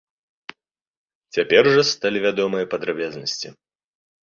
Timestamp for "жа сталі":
1.77-2.19